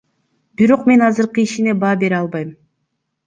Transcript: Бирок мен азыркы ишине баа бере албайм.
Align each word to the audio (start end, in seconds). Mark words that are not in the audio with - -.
Бирок 0.61 0.87
мен 0.91 1.03
азыркы 1.09 1.43
ишине 1.47 1.77
баа 1.83 1.93
бере 2.05 2.17
албайм. 2.21 2.51